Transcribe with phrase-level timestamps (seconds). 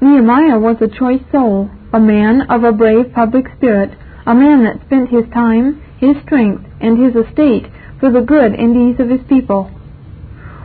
[0.00, 3.90] Nehemiah was a choice soul, a man of a brave public spirit,
[4.26, 7.66] a man that spent his time, his strength, and his estate
[7.98, 9.70] for the good and ease of his people.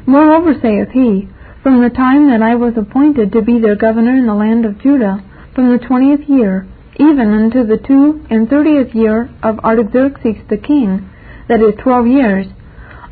[0.06, 1.28] Moreover, saith he,
[1.63, 4.81] from the time that I was appointed to be their governor in the land of
[4.81, 5.24] Judah,
[5.56, 11.10] from the twentieth year, even unto the two and thirtieth year of Artaxerxes the king,
[11.47, 12.47] that is twelve years,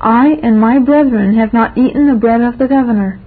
[0.02, 3.21] I and my brethren have not eaten the bread of the governor.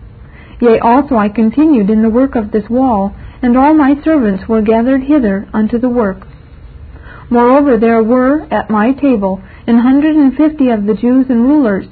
[0.65, 4.63] Yea, also I continued in the work of this wall, and all my servants were
[4.63, 6.27] gathered hither unto the work.
[7.31, 11.87] Moreover, there were at my table an hundred and fifty of the Jews and rulers,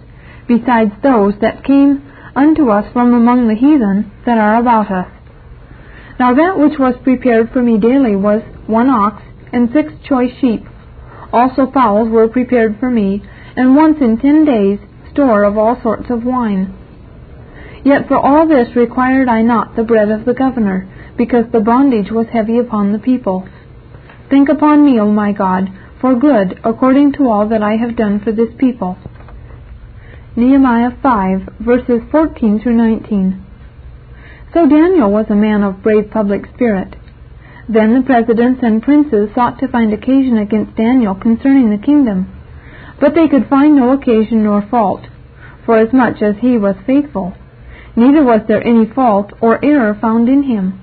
[0.48, 5.08] besides those that came unto us from among the heathen that are about us.
[6.18, 10.64] Now that which was prepared for me daily was one ox and six choice sheep.
[11.30, 13.22] Also fowls were prepared for me,
[13.54, 14.78] and once in ten days
[15.10, 16.78] store of all sorts of wine.
[17.84, 22.10] Yet for all this required I not the bread of the governor, because the bondage
[22.10, 23.48] was heavy upon the people.
[24.30, 25.68] Think upon me, O my God,
[26.00, 28.96] for good, according to all that I have done for this people.
[30.36, 33.44] Nehemiah 5, verses 14 through 19.
[34.54, 36.96] So Daniel was a man of brave public spirit.
[37.68, 42.32] Then the presidents and princes sought to find occasion against Daniel concerning the kingdom.
[43.00, 45.02] But they could find no occasion nor fault,
[45.66, 47.34] forasmuch as he was faithful.
[47.94, 50.80] Neither was there any fault or error found in him.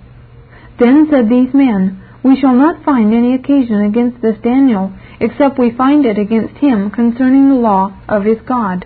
[0.80, 5.72] Then said these men, We shall not find any occasion against this Daniel, except we
[5.72, 8.86] find it against him concerning the law of his God.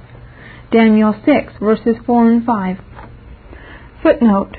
[0.71, 2.77] Daniel 6, verses 4 and 5.
[4.01, 4.57] Footnote.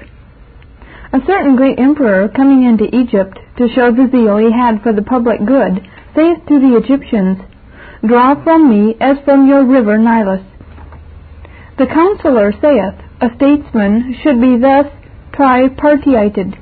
[1.12, 5.02] A certain great emperor coming into Egypt to show the zeal he had for the
[5.02, 5.80] public good,
[6.14, 7.38] saith to the Egyptians,
[8.06, 10.44] Draw from me as from your river Nilus.
[11.78, 14.86] The counselor saith, a statesman should be thus
[15.32, 16.54] tripartited,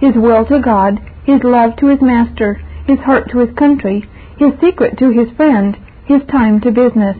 [0.00, 2.54] his will to God, his love to his master,
[2.86, 5.76] his heart to his country, his secret to his friend,
[6.06, 7.16] his time to business.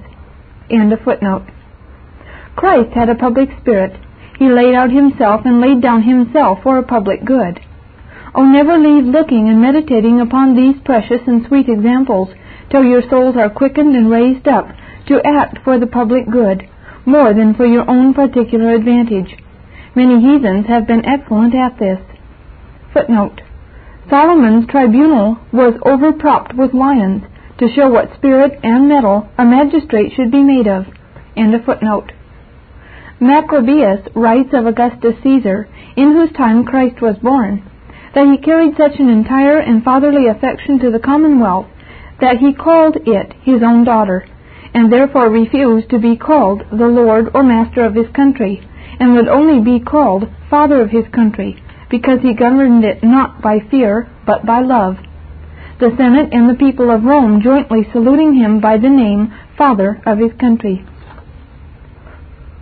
[0.70, 1.46] End of footnote.
[2.56, 3.94] Christ had a public spirit.
[4.38, 7.60] He laid out himself and laid down himself for a public good.
[8.34, 12.28] Oh, never leave looking and meditating upon these precious and sweet examples
[12.70, 14.66] till your souls are quickened and raised up
[15.06, 16.68] to act for the public good,
[17.04, 19.36] more than for your own particular advantage.
[19.94, 21.98] Many heathens have been excellent at this.
[22.92, 23.40] Footnote.
[24.08, 27.22] Solomon's tribunal was overpropped with lions
[27.58, 30.86] to show what spirit and mettle a magistrate should be made of.
[31.36, 32.12] End of footnote.
[33.20, 37.68] Macrobius writes of Augustus Caesar, in whose time Christ was born,
[38.14, 41.66] that he carried such an entire and fatherly affection to the commonwealth
[42.20, 44.24] that he called it his own daughter,
[44.74, 48.60] and therefore refused to be called the lord or master of his country,
[49.00, 53.58] and would only be called father of his country, because he governed it not by
[53.70, 54.96] fear, but by love.
[55.80, 60.18] The Senate and the people of Rome jointly saluting him by the name Father of
[60.18, 60.84] his country.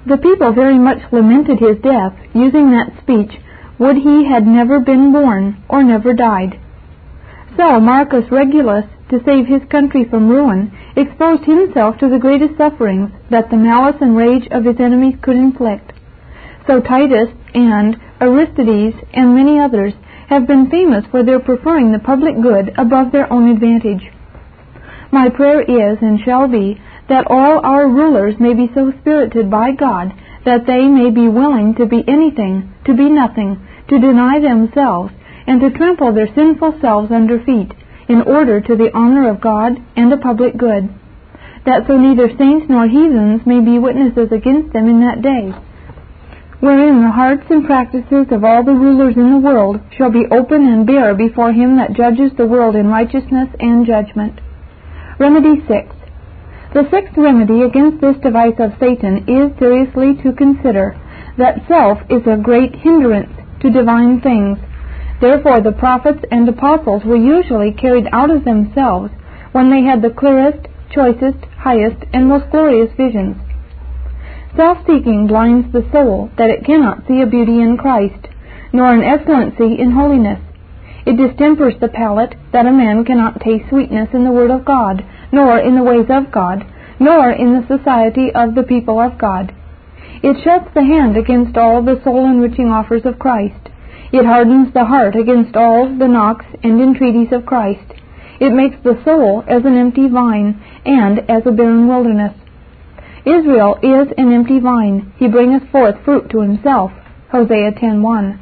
[0.07, 3.41] The people very much lamented his death, using that speech,
[3.79, 6.61] Would he had never been born, or never died.
[7.57, 13.11] So Marcus Regulus, to save his country from ruin, exposed himself to the greatest sufferings
[13.31, 15.93] that the malice and rage of his enemies could inflict.
[16.67, 19.93] So Titus and Aristides and many others
[20.29, 24.11] have been famous for their preferring the public good above their own advantage.
[25.13, 29.71] My prayer is and shall be that all our rulers may be so spirited by
[29.71, 30.13] God
[30.45, 35.13] that they may be willing to be anything, to be nothing, to deny themselves,
[35.47, 37.71] and to trample their sinful selves under feet,
[38.09, 40.89] in order to the honor of God and the public good,
[41.65, 45.51] that so neither saints nor heathens may be witnesses against them in that day,
[46.61, 50.67] wherein the hearts and practices of all the rulers in the world shall be open
[50.67, 54.41] and bare before him that judges the world in righteousness and judgment.
[55.19, 55.97] Remedy 6.
[56.75, 60.95] The sixth remedy against this device of Satan is seriously to consider
[61.39, 64.59] that self is a great hindrance to divine things.
[65.21, 69.11] Therefore the prophets and apostles were usually carried out of themselves
[69.53, 73.37] when they had the clearest, choicest, highest, and most glorious visions.
[74.57, 78.29] Self-seeking blinds the soul that it cannot see a beauty in Christ,
[78.73, 80.41] nor an excellency in holiness.
[81.07, 85.05] It distempers the palate that a man cannot taste sweetness in the Word of God,
[85.33, 86.65] nor in the ways of God,
[86.99, 89.55] nor in the society of the people of God.
[90.23, 93.66] It shuts the hand against all the soul-enriching offers of Christ.
[94.13, 97.93] It hardens the heart against all the knocks and entreaties of Christ.
[98.41, 102.35] It makes the soul as an empty vine, and as a barren wilderness.
[103.25, 105.13] Israel is an empty vine.
[105.19, 106.93] He bringeth forth fruit to himself.
[107.33, 108.39] Hosea 10.1.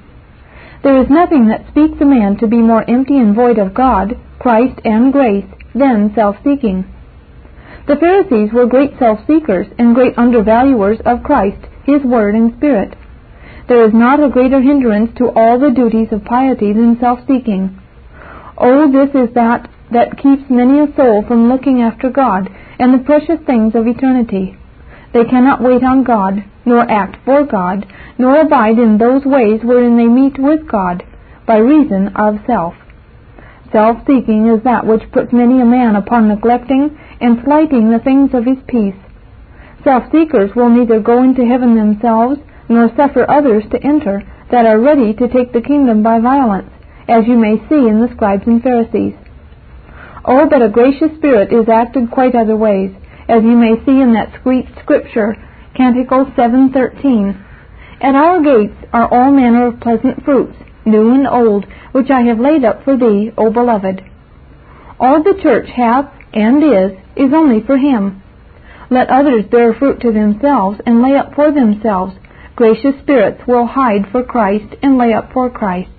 [0.83, 4.19] There is nothing that speaks a man to be more empty and void of God,
[4.39, 6.85] Christ, and grace than self-seeking.
[7.87, 12.95] The Pharisees were great self-seekers and great undervaluers of Christ, His Word, and Spirit.
[13.67, 17.81] There is not a greater hindrance to all the duties of piety than self-seeking.
[18.59, 23.05] Oh, this is that that keeps many a soul from looking after God and the
[23.05, 24.57] precious things of eternity.
[25.13, 27.87] They cannot wait on God, nor act for God,
[28.19, 31.05] nor abide in those ways wherein they meet with God,
[31.47, 32.75] by reason of self.
[33.73, 38.45] Self-seeking is that which puts many a man upon neglecting and slighting the things of
[38.45, 38.95] his peace.
[39.85, 42.39] Self-seekers will neither go into heaven themselves,
[42.75, 46.71] nor suffer others to enter that are ready to take the kingdom by violence,
[47.09, 49.15] as you may see in the scribes and Pharisees.
[50.25, 52.91] Oh, but a gracious spirit is acted quite other ways,
[53.29, 55.37] as you may see in that sweet scripture,
[55.75, 57.37] Canticle 7:13.
[58.01, 62.41] At our gates are all manner of pleasant fruits, new and old, which I have
[62.41, 64.03] laid up for thee, O beloved.
[64.99, 68.23] All the church hath and is is only for him.
[68.91, 72.15] Let others bear fruit to themselves and lay up for themselves.
[72.57, 75.91] Gracious spirits will hide for Christ and lay up for Christ.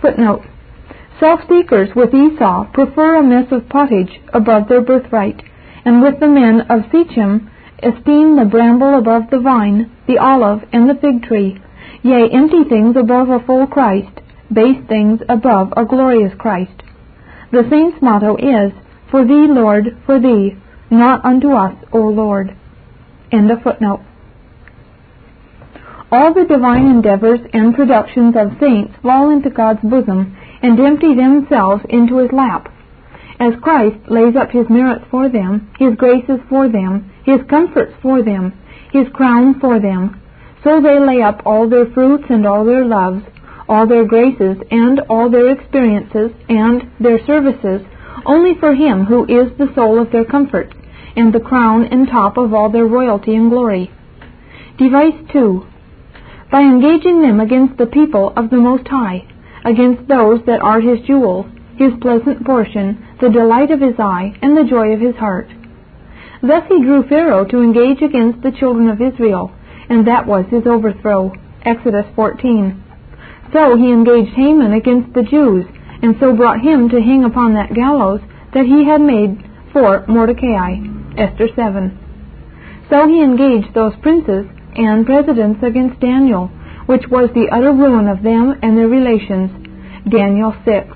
[0.00, 0.42] Footnote.
[1.20, 5.42] Self-seekers with Esau prefer a mess of pottage above their birthright,
[5.84, 7.50] and with the men of Shechem
[7.82, 11.60] esteem the bramble above the vine, the olive, and the fig tree,
[12.02, 14.20] yea, empty things above a full Christ,
[14.52, 16.82] base things above a glorious Christ.
[17.50, 18.72] The saint's motto is,
[19.10, 20.56] For thee, Lord, for thee,
[20.90, 22.56] not unto us, O Lord.
[23.30, 24.00] End of footnote.
[26.12, 31.82] All the divine endeavors and productions of saints fall into God's bosom and empty themselves
[31.88, 32.68] into his lap.
[33.40, 38.22] As Christ lays up his merits for them, his graces for them, his comforts for
[38.22, 38.52] them,
[38.92, 40.20] his crown for them,
[40.62, 43.24] so they lay up all their fruits and all their loves,
[43.66, 47.80] all their graces and all their experiences and their services
[48.26, 50.74] only for him who is the soul of their comfort
[51.16, 53.90] and the crown and top of all their royalty and glory.
[54.76, 55.71] Device 2.
[56.52, 59.24] By engaging them against the people of the Most High,
[59.64, 61.46] against those that are his jewels,
[61.76, 65.48] his pleasant portion, the delight of his eye, and the joy of his heart.
[66.42, 69.50] Thus he drew Pharaoh to engage against the children of Israel,
[69.88, 71.32] and that was his overthrow.
[71.64, 72.84] Exodus 14.
[73.54, 75.64] So he engaged Haman against the Jews,
[76.02, 78.20] and so brought him to hang upon that gallows
[78.52, 80.76] that he had made for Mordecai.
[81.16, 81.98] Esther 7.
[82.90, 84.44] So he engaged those princes
[84.76, 86.48] and presidents against Daniel,
[86.86, 89.50] which was the utter ruin of them and their relations.
[90.08, 90.88] Daniel 6.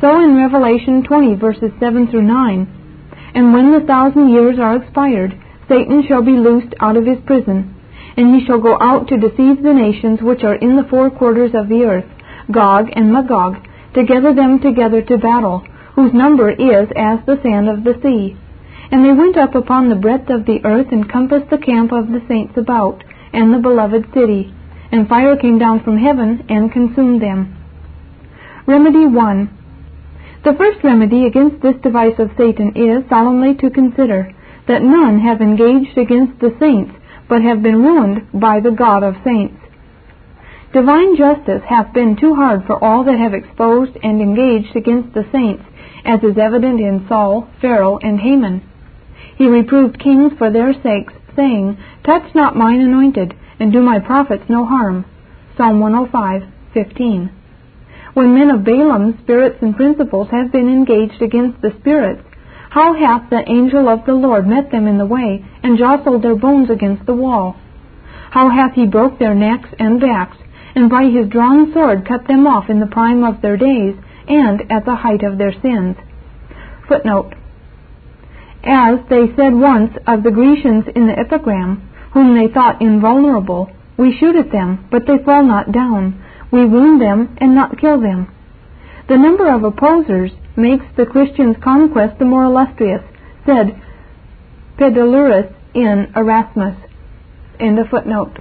[0.00, 2.66] So in Revelation 20 verses 7 through 9,
[3.34, 5.32] And when the thousand years are expired,
[5.68, 7.74] Satan shall be loosed out of his prison,
[8.16, 11.52] and he shall go out to deceive the nations which are in the four quarters
[11.54, 12.10] of the earth,
[12.50, 13.56] Gog and Magog,
[13.94, 15.64] to gather them together to battle,
[15.94, 18.36] whose number is as the sand of the sea.
[18.92, 22.08] And they went up upon the breadth of the earth and compassed the camp of
[22.08, 23.02] the saints about,
[23.32, 24.52] and the beloved city.
[24.92, 27.56] And fire came down from heaven and consumed them.
[28.66, 29.58] Remedy 1.
[30.44, 34.30] The first remedy against this device of Satan is solemnly to consider
[34.68, 36.92] that none have engaged against the saints,
[37.28, 39.56] but have been ruined by the God of saints.
[40.74, 45.24] Divine justice hath been too hard for all that have exposed and engaged against the
[45.32, 45.64] saints,
[46.04, 48.68] as is evident in Saul, Pharaoh, and Haman.
[49.42, 54.44] He reproved kings for their sakes, saying, Touch not mine anointed, and do my prophets
[54.48, 55.04] no harm.
[55.56, 57.28] Psalm 105:15.
[58.14, 62.22] When men of Balaam, spirits and principles, have been engaged against the spirits,
[62.70, 66.36] how hath the angel of the Lord met them in the way, and jostled their
[66.36, 67.56] bones against the wall?
[68.30, 70.36] How hath he broke their necks and backs,
[70.76, 73.96] and by his drawn sword cut them off in the prime of their days,
[74.28, 75.96] and at the height of their sins?
[76.86, 77.34] Footnote
[78.64, 84.16] as they said once of the Grecians in the epigram, whom they thought invulnerable, we
[84.18, 86.22] shoot at them, but they fall not down.
[86.50, 88.32] We wound them, and not kill them.
[89.08, 93.02] The number of opposers makes the Christian's conquest the more illustrious,
[93.46, 93.80] said
[94.78, 96.76] Pedalurus in Erasmus.
[97.58, 98.38] End of footnote.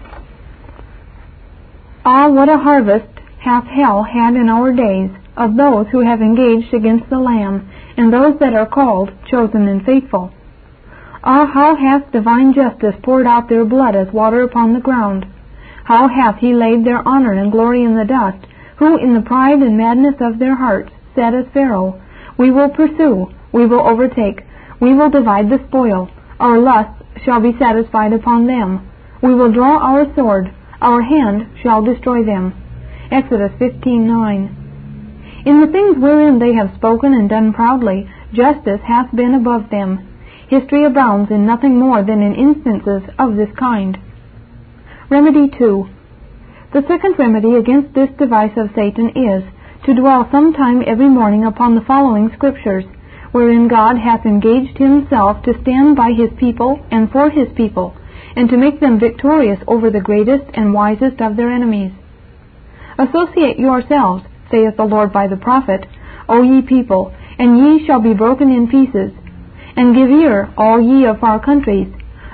[2.05, 6.73] Ah, what a harvest hath hell had in our days of those who have engaged
[6.73, 10.31] against the Lamb, and those that are called, chosen, and faithful.
[11.23, 15.25] Ah, how hath divine justice poured out their blood as water upon the ground!
[15.83, 18.45] How hath he laid their honor and glory in the dust,
[18.77, 22.01] who in the pride and madness of their hearts said as Pharaoh,
[22.37, 24.43] We will pursue, we will overtake,
[24.79, 28.87] we will divide the spoil, our lusts shall be satisfied upon them,
[29.21, 32.53] we will draw our sword, our hand shall destroy them.
[33.11, 34.60] Exodus 15:9.
[35.43, 40.07] In the things wherein they have spoken and done proudly, justice hath been above them.
[40.49, 43.97] History abounds in nothing more than in instances of this kind.
[45.09, 45.87] Remedy 2.
[46.73, 49.43] The second remedy against this device of Satan is
[49.85, 52.85] to dwell some time every morning upon the following scriptures,
[53.31, 57.95] wherein God hath engaged himself to stand by his people and for his people,
[58.35, 61.91] and to make them victorious over the greatest and wisest of their enemies.
[62.99, 65.85] Associate yourselves, saith the Lord by the prophet,
[66.29, 69.11] O ye people, and ye shall be broken in pieces.
[69.75, 71.87] And give ear, all ye of far countries.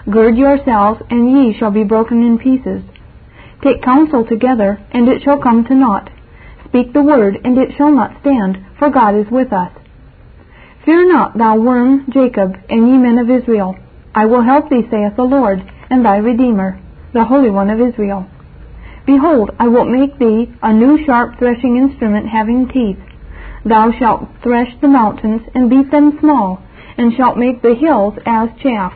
[0.09, 2.81] Gird yourselves, and ye shall be broken in pieces.
[3.63, 6.09] Take counsel together, and it shall come to naught.
[6.65, 9.71] Speak the word, and it shall not stand, for God is with us.
[10.85, 13.75] Fear not, thou worm, Jacob, and ye men of Israel.
[14.15, 15.59] I will help thee, saith the Lord,
[15.89, 16.79] and thy Redeemer,
[17.13, 18.27] the Holy One of Israel.
[19.07, 22.99] Behold, I will make thee a new sharp threshing instrument having teeth.
[23.63, 26.59] Thou shalt thresh the mountains, and beat them small,
[26.97, 28.93] and shalt make the hills as chaff.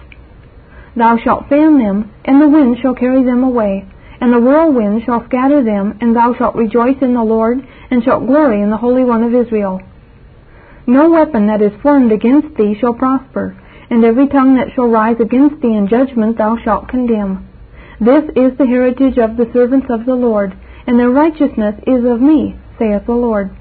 [0.97, 3.85] Thou shalt fan them, and the wind shall carry them away,
[4.19, 8.27] and the whirlwind shall scatter them, and thou shalt rejoice in the Lord, and shalt
[8.27, 9.79] glory in the Holy One of Israel.
[10.87, 13.55] No weapon that is formed against thee shall prosper,
[13.89, 17.47] and every tongue that shall rise against thee in judgment thou shalt condemn.
[18.01, 22.19] This is the heritage of the servants of the Lord, and their righteousness is of
[22.19, 23.51] me, saith the Lord.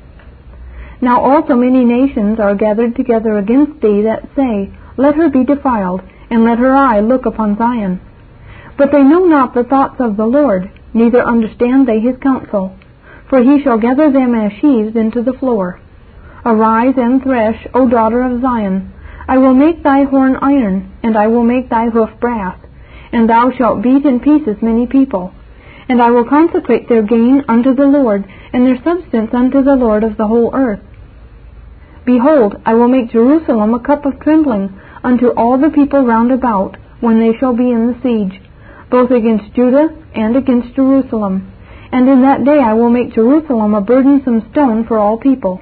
[1.02, 6.00] Now also many nations are gathered together against thee that say, Let her be defiled,
[6.30, 8.00] and let her eye look upon Zion.
[8.78, 12.74] But they know not the thoughts of the Lord, neither understand they his counsel.
[13.28, 15.80] For he shall gather them as sheaves into the floor.
[16.46, 18.90] Arise and thresh, O daughter of Zion.
[19.28, 22.58] I will make thy horn iron, and I will make thy hoof brass,
[23.12, 25.32] and thou shalt beat in pieces many people.
[25.88, 30.04] And I will consecrate their gain unto the Lord, and their substance unto the Lord
[30.04, 30.80] of the whole earth.
[32.04, 36.76] Behold, I will make Jerusalem a cup of trembling unto all the people round about,
[37.00, 38.40] when they shall be in the siege
[38.90, 41.52] both against Judah and against Jerusalem.
[41.92, 45.60] And in that day I will make Jerusalem a burdensome stone for all people.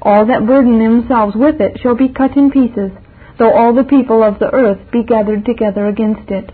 [0.00, 2.90] All that burden themselves with it shall be cut in pieces,
[3.38, 6.50] though all the people of the earth be gathered together against it.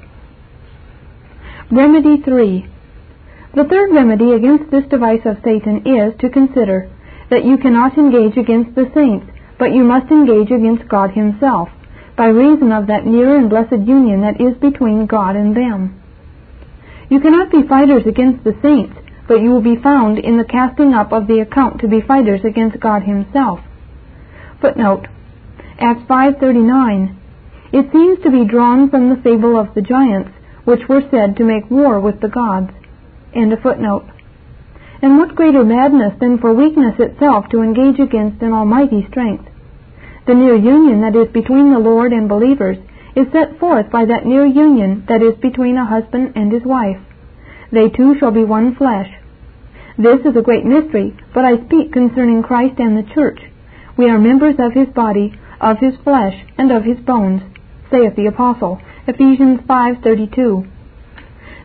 [1.71, 2.67] Remedy 3.
[3.55, 6.89] The third remedy against this device of Satan is to consider
[7.29, 9.27] that you cannot engage against the saints,
[9.59, 11.69] but you must engage against God Himself,
[12.17, 16.01] by reason of that near and blessed union that is between God and them.
[17.11, 18.97] You cannot be fighters against the saints,
[19.29, 22.41] but you will be found in the casting up of the account to be fighters
[22.47, 23.61] against God himself.
[24.63, 25.07] Footnote
[25.79, 27.15] Acts 5:39.
[27.73, 30.31] It seems to be drawn from the fable of the giants,
[30.69, 32.69] which were said to make war with the gods.
[33.33, 33.51] And
[35.17, 39.49] what greater madness than for weakness itself to engage against an almighty strength?
[40.27, 42.77] The near union that is between the Lord and believers
[43.17, 47.01] is set forth by that near union that is between a husband and his wife.
[47.73, 49.09] They two shall be one flesh.
[49.97, 53.41] This is a great mystery, but I speak concerning Christ and the church.
[53.97, 55.33] We are members of his body,
[55.63, 57.41] of his flesh, and of his bones,
[57.91, 60.67] saith the apostle, Ephesians 5:32.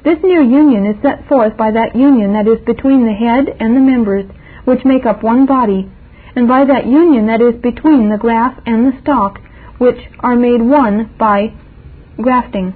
[0.03, 3.75] This near union is set forth by that union that is between the head and
[3.75, 4.25] the members,
[4.65, 5.89] which make up one body,
[6.35, 9.39] and by that union that is between the graft and the stalk,
[9.77, 11.53] which are made one by
[12.21, 12.73] grafting.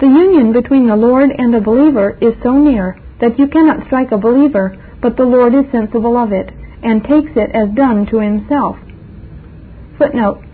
[0.00, 4.12] The union between the Lord and a believer is so near that you cannot strike
[4.12, 6.50] a believer, but the Lord is sensible of it,
[6.82, 8.76] and takes it as done to himself.
[9.96, 10.45] Footnote.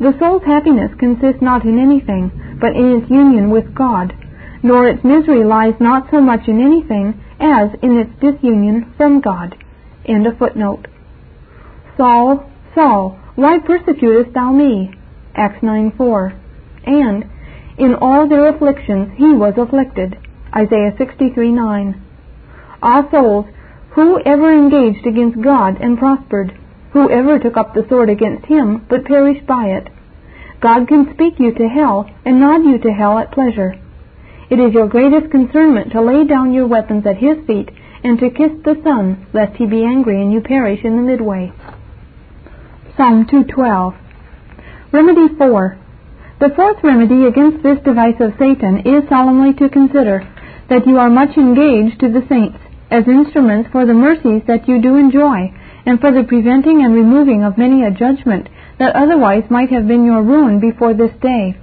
[0.00, 2.30] The soul's happiness consists not in anything,
[2.60, 4.14] but in its union with God,
[4.62, 9.56] nor its misery lies not so much in anything as in its disunion from God.
[10.06, 10.86] End of footnote.
[11.96, 14.92] Saul, Saul, why persecutest thou me?
[15.34, 16.32] Acts 9 4.
[16.84, 17.24] And,
[17.78, 20.16] In all their afflictions he was afflicted.
[20.54, 22.02] Isaiah 63 9.
[22.82, 23.46] Ah, souls,
[23.90, 26.58] who ever engaged against God and prospered?
[26.92, 29.88] Who ever took up the sword against him but perished by it?
[30.60, 33.74] God can speak you to hell and nod you to hell at pleasure.
[34.50, 37.70] It is your greatest concernment to lay down your weapons at his feet
[38.04, 41.52] and to kiss the Son, lest he be angry and you perish in the midway.
[42.96, 43.94] Psalm 212.
[44.92, 45.78] Remedy 4.
[46.40, 50.28] The fourth remedy against this device of Satan is solemnly to consider
[50.68, 52.58] that you are much engaged to the saints
[52.90, 55.48] as instruments for the mercies that you do enjoy,
[55.84, 58.48] and for the preventing and removing of many a judgment
[58.78, 61.56] that otherwise might have been your ruin before this day.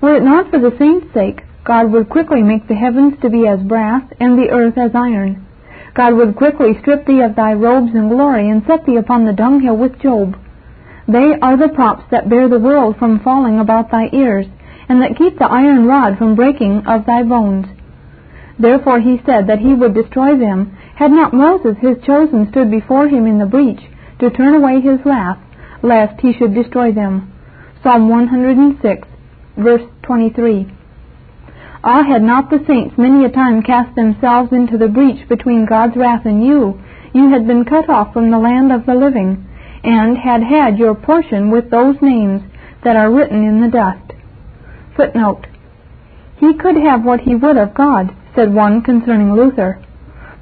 [0.00, 3.46] Were it not for the saints' sake, God would quickly make the heavens to be
[3.46, 5.46] as brass and the earth as iron.
[5.94, 9.32] God would quickly strip thee of thy robes and glory and set thee upon the
[9.32, 10.36] dunghill with Job.
[11.06, 14.46] They are the props that bear the world from falling about thy ears,
[14.88, 17.66] and that keep the iron rod from breaking of thy bones.
[18.58, 23.08] Therefore he said that he would destroy them, had not Moses his chosen stood before
[23.08, 23.80] him in the breach,
[24.18, 25.38] to turn away his wrath,
[25.82, 27.32] lest he should destroy them.
[27.82, 29.08] Psalm 106,
[29.56, 30.70] verse 23.
[31.82, 35.96] Ah, had not the saints many a time cast themselves into the breach between God's
[35.96, 36.78] wrath and you,
[37.14, 39.48] you had been cut off from the land of the living,
[39.82, 42.42] and had had your portion with those names
[42.84, 44.12] that are written in the dust.
[44.96, 45.46] Footnote.
[46.36, 49.82] He could have what he would of God, said one concerning Luther.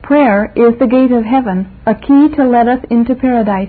[0.09, 3.69] Prayer is the gate of heaven, a key to let us into paradise.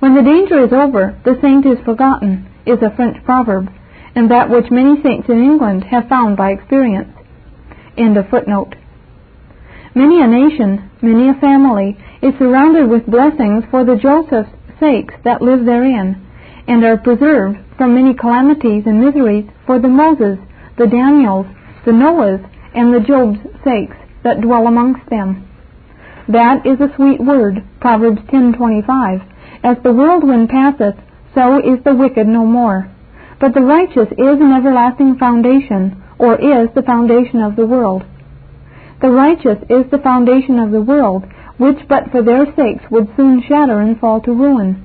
[0.00, 3.70] When the danger is over, the saint is forgotten, is a French proverb
[4.16, 7.14] and that which many saints in England have found by experience.
[7.96, 8.74] End of footnote.
[9.94, 15.40] Many a nation, many a family, is surrounded with blessings for the Joseph's sakes that
[15.40, 16.18] live therein,
[16.66, 20.38] and are preserved from many calamities and miseries for the Moses,
[20.78, 21.46] the Daniels,
[21.86, 22.42] the Noahs,
[22.74, 25.46] and the Job's sakes that dwell amongst them.
[26.28, 29.22] That is a sweet word, Proverbs 10:25.
[29.62, 30.96] As the whirlwind passeth,
[31.34, 32.88] so is the wicked no more.
[33.38, 38.04] But the righteous is an everlasting foundation, or is the foundation of the world.
[39.00, 41.24] The righteous is the foundation of the world,
[41.58, 44.82] which but for their sakes would soon shatter and fall to ruin.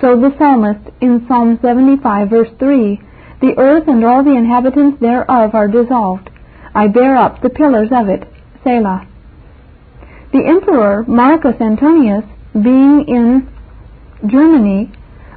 [0.00, 3.00] So the psalmist in Psalm 75 verse 3,
[3.40, 6.30] The earth and all the inhabitants thereof are dissolved.
[6.74, 8.28] I bear up the pillars of it.
[8.64, 9.06] Selah.
[10.32, 13.48] The emperor Marcus Antonius, being in
[14.26, 14.92] Germany,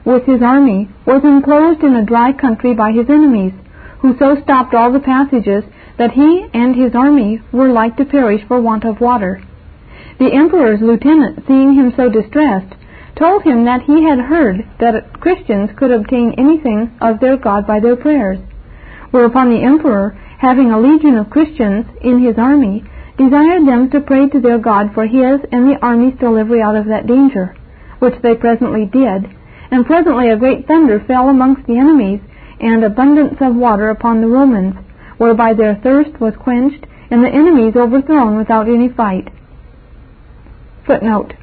[0.05, 3.53] with his army, was enclosed in a dry country by his enemies,
[3.99, 5.63] who so stopped all the passages
[5.97, 9.41] that he and his army were like to perish for want of water.
[10.19, 12.75] The emperor's lieutenant, seeing him so distressed,
[13.15, 17.79] told him that he had heard that Christians could obtain anything of their God by
[17.79, 18.39] their prayers.
[19.11, 22.83] Whereupon the emperor, having a legion of Christians in his army,
[23.17, 26.87] desired them to pray to their God for his and the army's delivery out of
[26.87, 27.55] that danger,
[27.99, 29.25] which they presently did,
[29.71, 32.21] and presently a great thunder fell amongst the enemies,
[32.59, 34.75] and abundance of water upon the Romans,
[35.17, 39.29] whereby their thirst was quenched, and the enemies overthrown without any fight.
[40.85, 41.33] Footnote.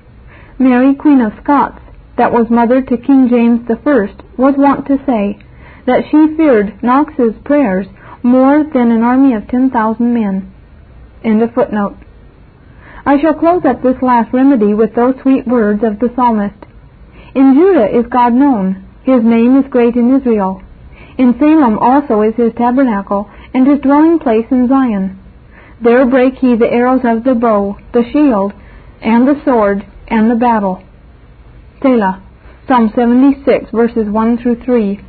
[0.59, 1.81] Mary, Queen of Scots,
[2.19, 5.39] that was mother to King James the First, was wont to say
[5.87, 7.87] that she feared Knox's prayers
[8.23, 10.53] more than an army of ten thousand men.
[11.23, 11.97] End of footnote.
[13.05, 16.57] I shall close up this last remedy with those sweet words of the psalmist.
[17.35, 18.87] In Judah is God known.
[19.05, 20.63] His name is great in Israel.
[21.19, 25.19] In Salem also is his tabernacle, and his dwelling place in Zion.
[25.83, 28.53] There break he the arrows of the bow, the shield,
[29.01, 30.83] and the sword, and the battle.
[31.83, 32.23] Selah.
[32.69, 35.01] Psalm 76, verses 1 through 3.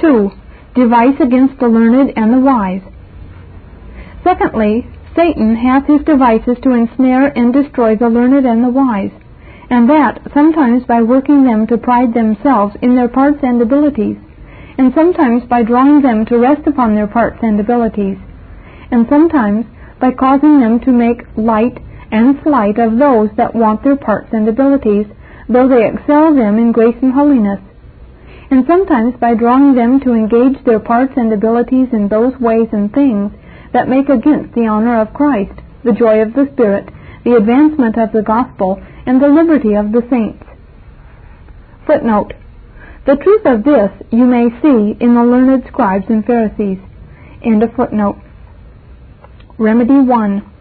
[0.00, 0.30] 2.
[0.74, 2.82] Device against the learned and the wise.
[4.24, 9.12] Secondly, Satan hath his devices to ensnare and destroy the learned and the wise
[9.70, 14.16] and that sometimes by working them to pride themselves in their parts and abilities,
[14.78, 18.16] and sometimes by drawing them to rest upon their parts and abilities,
[18.90, 19.66] and sometimes
[20.00, 21.78] by causing them to make light
[22.10, 25.06] and slight of those that want their parts and abilities,
[25.48, 27.60] though they excel them in grace and holiness,
[28.50, 32.90] and sometimes by drawing them to engage their parts and abilities in those ways and
[32.94, 33.30] things
[33.72, 35.52] that make against the honor of Christ,
[35.84, 36.88] the joy of the Spirit,
[37.24, 40.44] the advancement of the gospel, and the liberty of the saints.
[41.86, 42.32] Footnote.
[43.06, 46.78] The truth of this you may see in the learned scribes and Pharisees.
[47.42, 48.18] End of footnote.
[49.58, 50.52] Remedy 1.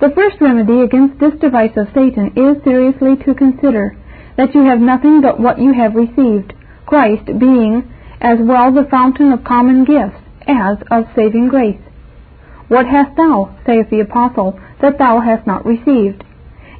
[0.00, 3.96] The first remedy against this device of Satan is seriously to consider
[4.36, 6.52] that you have nothing but what you have received,
[6.84, 11.80] Christ being as well the fountain of common gifts as of saving grace.
[12.68, 16.24] What hast thou, saith the apostle, that thou hast not received?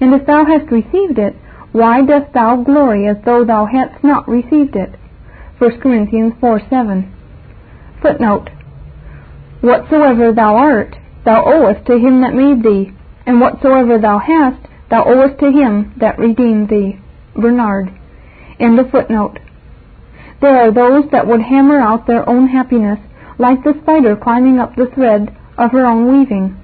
[0.00, 1.36] And if thou hast received it,
[1.72, 4.94] why dost thou glory as though thou hadst not received it?
[5.58, 7.12] 1 Corinthians 4 7.
[8.02, 8.50] Footnote.
[9.60, 12.92] Whatsoever thou art, thou owest to him that made thee,
[13.24, 16.98] and whatsoever thou hast, thou owest to him that redeemed thee.
[17.34, 17.90] Bernard.
[18.58, 19.38] End of footnote.
[20.40, 22.98] There are those that would hammer out their own happiness,
[23.38, 26.56] like the spider climbing up the thread of her own weaving.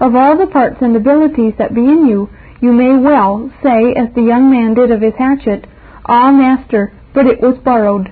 [0.00, 2.28] Of all the parts and abilities that be in you,
[2.60, 5.66] you may well say, as the young man did of his hatchet,
[6.06, 8.08] Ah, master, but it was borrowed.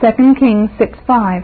[0.00, 1.42] 2 Kings 6 5.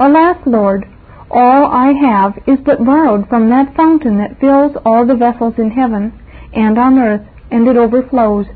[0.00, 0.86] Alas, Lord,
[1.30, 5.70] All I have is but borrowed from that fountain that fills all the vessels in
[5.70, 6.12] heaven
[6.52, 8.46] and on earth, and it overflows.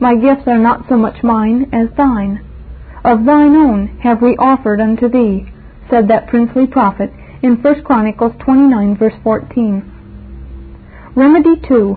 [0.00, 2.44] My gifts are not so much mine as thine.
[3.04, 5.46] Of thine own have we offered unto thee,
[5.88, 7.12] said that princely prophet
[7.46, 11.12] in 1 Chronicles 29 verse 14.
[11.14, 11.96] Remedy 2.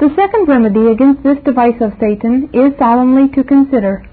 [0.00, 4.04] The second remedy against this device of Satan is solemnly to consider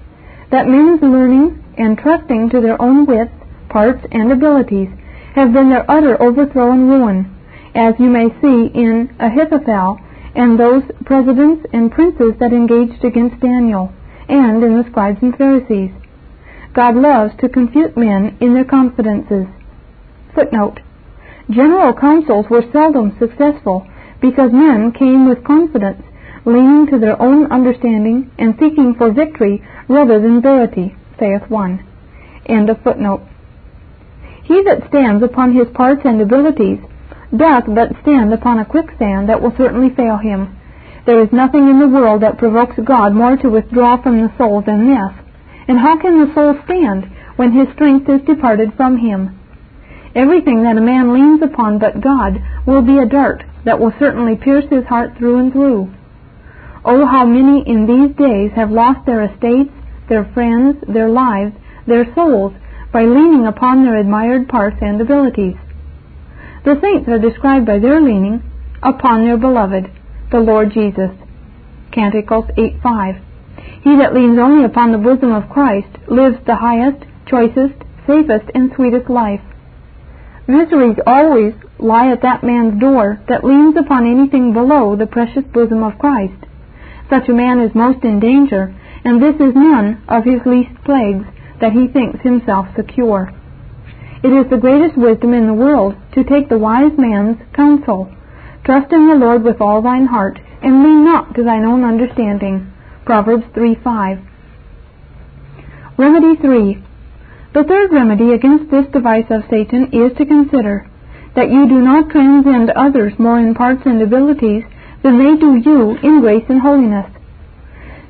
[0.52, 3.34] that men's learning and trusting to their own wits,
[3.68, 4.88] parts, and abilities
[5.34, 7.34] have been their utter overthrow and ruin,
[7.74, 9.98] as you may see in Ahithophel
[10.36, 13.92] and those presidents and princes that engaged against Daniel,
[14.28, 15.90] and in the scribes and Pharisees.
[16.72, 19.46] God loves to confute men in their confidences.
[20.34, 20.80] Footnote.
[21.50, 23.86] General councils were seldom successful
[24.20, 26.02] because men came with confidence,
[26.44, 31.84] leaning to their own understanding and seeking for victory rather than verity, saith one.
[32.46, 33.22] End of footnote.
[34.42, 36.78] He that stands upon his parts and abilities
[37.36, 40.56] doth but stand upon a quicksand that will certainly fail him.
[41.06, 44.62] There is nothing in the world that provokes God more to withdraw from the soul
[44.62, 45.12] than this.
[45.68, 49.38] And how can the soul stand when his strength is departed from him?
[50.14, 54.36] Everything that a man leans upon but God will be a dart that will certainly
[54.36, 55.92] pierce his heart through and through.
[56.84, 59.72] Oh, how many in these days have lost their estates,
[60.08, 61.52] their friends, their lives,
[61.86, 62.52] their souls,
[62.92, 65.56] by leaning upon their admired parts and abilities.
[66.64, 68.40] The saints are described by their leaning
[68.82, 69.90] upon their beloved,
[70.30, 71.10] the Lord Jesus.
[71.90, 73.16] Canticles 8:5.
[73.82, 77.74] He that leans only upon the bosom of Christ lives the highest, choicest,
[78.06, 79.40] safest, and sweetest life.
[80.46, 85.82] Miseries always lie at that man's door that leans upon anything below the precious bosom
[85.82, 86.36] of Christ.
[87.08, 91.26] Such a man is most in danger, and this is none of his least plagues,
[91.60, 93.32] that he thinks himself secure.
[94.22, 98.12] It is the greatest wisdom in the world to take the wise man's counsel.
[98.64, 102.70] Trust in the Lord with all thine heart, and lean not to thine own understanding.
[103.04, 104.20] Proverbs 3:5.
[105.96, 106.82] Remedy 3.
[107.54, 110.90] The third remedy against this device of Satan is to consider
[111.36, 114.64] that you do not transcend others more in parts and abilities
[115.04, 117.06] than they do you in grace and holiness.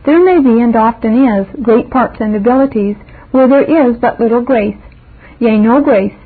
[0.07, 2.96] There may be, and often is, great parts and abilities
[3.33, 4.80] where there is but little grace,
[5.40, 6.16] yea, no grace,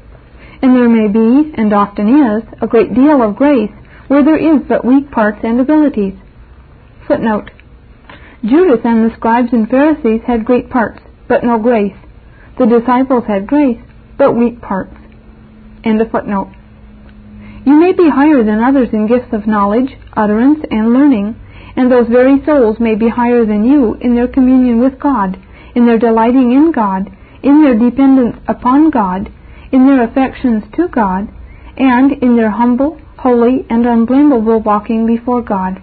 [0.62, 3.72] and there may be, and often is, a great deal of grace
[4.06, 6.14] where there is but weak parts and abilities.
[7.08, 7.50] Footnote.
[8.44, 11.96] Judas and the scribes and Pharisees had great parts, but no grace.
[12.58, 13.80] The disciples had grace,
[14.16, 14.96] but weak parts.
[15.84, 16.52] End of footnote.
[17.64, 21.36] You may be higher than others in gifts of knowledge, utterance, and learning,
[21.76, 25.38] and those very souls may be higher than you in their communion with God,
[25.74, 27.06] in their delighting in God,
[27.42, 29.30] in their dependence upon God,
[29.70, 31.28] in their affections to God,
[31.76, 35.80] and in their humble, holy, and unblameable walking before God.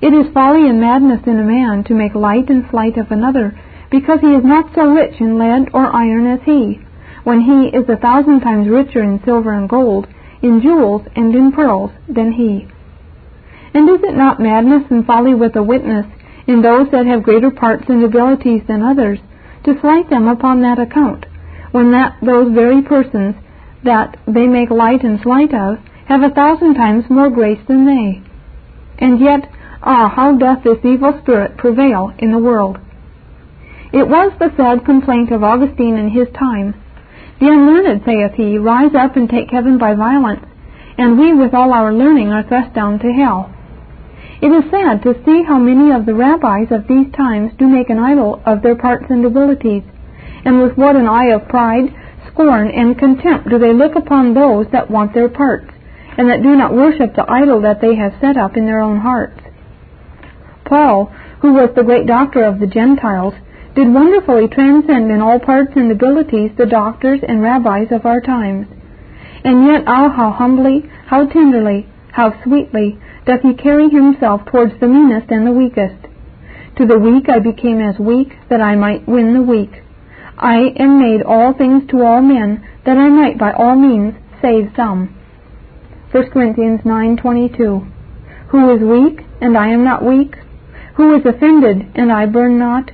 [0.00, 3.58] It is folly and madness in a man to make light and slight of another,
[3.90, 6.80] because he is not so rich in lead or iron as he,
[7.24, 10.06] when he is a thousand times richer in silver and gold,
[10.42, 12.66] in jewels and in pearls, than he.
[13.74, 16.06] And is it not madness and folly with a witness
[16.46, 19.18] in those that have greater parts and abilities than others,
[19.64, 21.26] to slight them upon that account,
[21.72, 23.34] when that those very persons
[23.84, 28.22] that they make light and slight of have a thousand times more grace than they?
[28.98, 29.48] And yet,
[29.82, 32.78] ah, how doth this evil spirit prevail in the world!
[33.92, 36.74] It was the sad complaint of Augustine in his time.
[37.40, 40.44] The unlearned, saith he, rise up and take heaven by violence,
[40.96, 43.52] and we with all our learning are thrust down to hell.
[44.40, 47.90] It is sad to see how many of the rabbis of these times do make
[47.90, 49.82] an idol of their parts and abilities,
[50.44, 51.92] and with what an eye of pride,
[52.28, 55.72] scorn, and contempt do they look upon those that want their parts,
[56.16, 59.00] and that do not worship the idol that they have set up in their own
[59.00, 59.40] hearts.
[60.64, 63.34] Paul, who was the great doctor of the Gentiles,
[63.74, 68.66] did wonderfully transcend in all parts and abilities the doctors and rabbis of our times.
[69.44, 74.88] And yet, ah, how humbly, how tenderly, how sweetly doth he carry himself towards the
[74.88, 76.06] meanest and the weakest.
[76.76, 79.82] To the weak I became as weak, that I might win the weak.
[80.36, 84.72] I am made all things to all men, that I might by all means save
[84.74, 85.14] some.
[86.12, 87.86] 1 Corinthians 9:22.
[88.48, 90.36] Who is weak, and I am not weak?
[90.94, 92.90] Who is offended, and I burn not?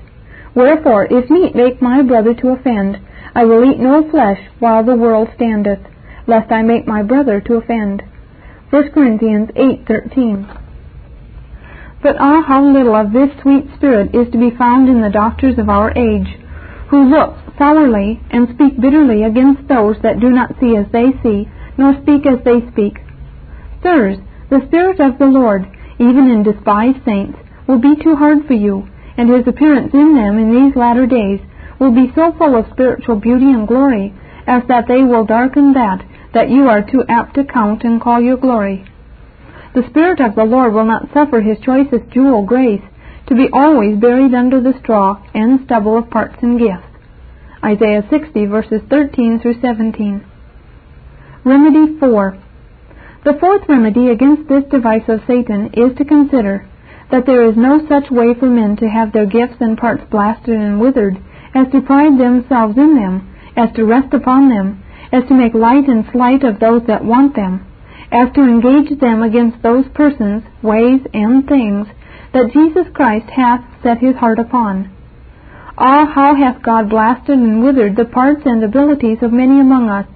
[0.57, 2.99] Wherefore, if meat make my brother to offend,
[3.35, 5.81] I will eat no flesh while the world standeth,
[6.27, 8.03] lest I make my brother to offend.
[8.71, 10.47] 1 Corinthians 8:13.
[12.03, 15.59] But ah, how little of this sweet spirit is to be found in the doctors
[15.59, 16.39] of our age,
[16.89, 21.47] who look sourly and speak bitterly against those that do not see as they see,
[21.77, 22.97] nor speak as they speak.
[23.83, 24.17] Sirs,
[24.49, 25.67] the Spirit of the Lord,
[25.99, 30.39] even in despised saints, will be too hard for you, and his appearance in them
[30.39, 31.41] in these latter days
[31.79, 34.15] will be so full of spiritual beauty and glory
[34.47, 38.21] as that they will darken that that you are too apt to count and call
[38.21, 38.85] your glory.
[39.75, 42.83] The Spirit of the Lord will not suffer his choicest jewel, grace,
[43.29, 46.87] to be always buried under the straw and stubble of parts and gifts.
[47.65, 50.25] Isaiah 60 verses 13 through 17.
[51.45, 52.43] Remedy 4.
[53.25, 56.69] The fourth remedy against this device of Satan is to consider
[57.11, 60.55] that there is no such way for men to have their gifts and parts blasted
[60.55, 61.17] and withered
[61.55, 65.89] as to pride themselves in them, as to rest upon them, as to make light
[65.89, 67.65] and slight of those that want them,
[68.11, 71.87] as to engage them against those persons, ways, and things
[72.33, 74.93] that Jesus Christ hath set his heart upon.
[75.79, 80.07] Ah, how hath God blasted and withered the parts and abilities of many among us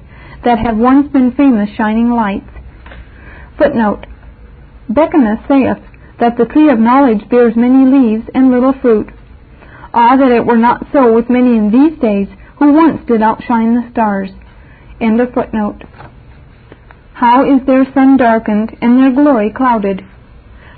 [0.44, 2.48] that have once been famous shining lights.
[3.58, 4.06] Footnote
[4.90, 5.89] Becanus saith
[6.20, 9.08] that the tree of knowledge bears many leaves and little fruit.
[9.92, 12.28] Ah, that it were not so with many in these days
[12.58, 14.30] who once did outshine the stars.
[15.00, 15.82] End of footnote.
[17.14, 20.04] How is their sun darkened and their glory clouded?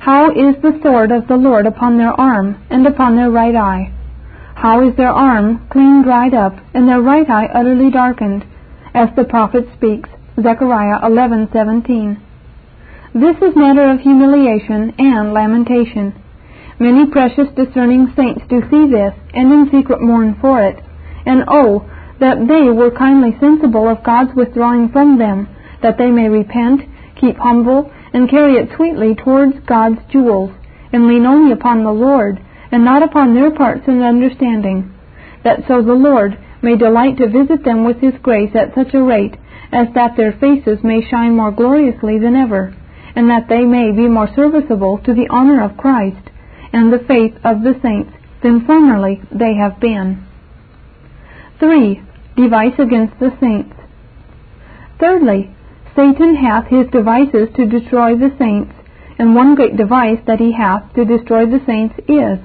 [0.00, 3.92] How is the sword of the Lord upon their arm and upon their right eye?
[4.54, 8.44] How is their arm clean dried up and their right eye utterly darkened?
[8.94, 10.08] As the prophet speaks,
[10.40, 12.18] Zechariah 11:17.
[13.14, 16.14] This is matter of humiliation and lamentation.
[16.78, 20.82] Many precious discerning saints do see this, and in secret mourn for it.
[21.26, 21.84] And oh,
[22.20, 25.46] that they were kindly sensible of God's withdrawing from them,
[25.82, 26.88] that they may repent,
[27.20, 30.50] keep humble, and carry it sweetly towards God's jewels,
[30.90, 34.90] and lean only upon the Lord, and not upon their parts and understanding,
[35.44, 39.02] that so the Lord may delight to visit them with his grace at such a
[39.02, 39.36] rate
[39.70, 42.74] as that their faces may shine more gloriously than ever,
[43.14, 46.30] and that they may be more serviceable to the honor of Christ
[46.72, 50.24] and the faith of the saints than formerly they have been.
[51.60, 52.02] 3
[52.36, 53.76] device against the saints.
[54.98, 55.50] Thirdly,
[55.94, 58.72] Satan hath his devices to destroy the saints,
[59.18, 62.38] and one great device that he hath to destroy the saints is,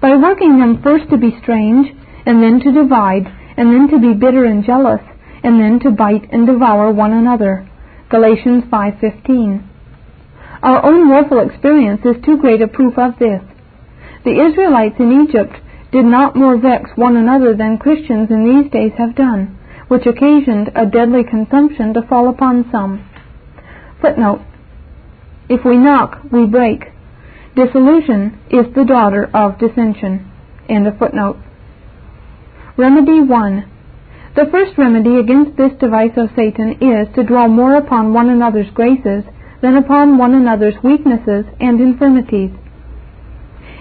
[0.00, 1.94] by working them first to be strange,
[2.24, 5.02] and then to divide, and then to be bitter and jealous,
[5.42, 7.68] and then to bite and devour one another.
[8.08, 9.62] Galatians 5:15.
[10.64, 13.42] Our own woeful experience is too great a proof of this.
[14.24, 15.52] The Israelites in Egypt
[15.92, 20.70] did not more vex one another than Christians in these days have done, which occasioned
[20.74, 23.04] a deadly consumption to fall upon some.
[24.00, 24.40] Footnote
[25.50, 26.86] If we knock, we break.
[27.54, 30.32] Dissolution is the daughter of dissension.
[30.66, 31.36] End of footnote.
[32.78, 33.70] Remedy 1.
[34.34, 38.70] The first remedy against this device of Satan is to dwell more upon one another's
[38.72, 39.24] graces
[39.64, 42.50] than upon one another's weaknesses and infirmities.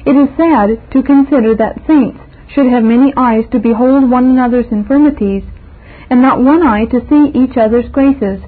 [0.05, 2.23] It is sad to consider that saints
[2.55, 5.43] should have many eyes to behold one another's infirmities,
[6.09, 8.39] and not one eye to see each other's graces,